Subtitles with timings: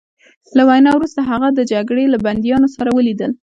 [0.57, 3.31] له وینا وروسته هغه د جګړې له بندیانو سره ولیدل